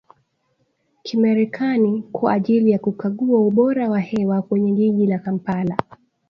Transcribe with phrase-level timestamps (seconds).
[1.03, 5.77] kimerekani kwa ajili ya kukagua ubora wa hewa kwenye jiji la Kampala